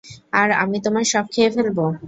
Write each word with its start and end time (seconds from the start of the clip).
আর 0.33 0.49
আমি 0.53 0.77
তোমার 0.85 1.05
সব 1.13 1.25
খেয়ে 1.31 1.53
ফেলব। 1.55 1.77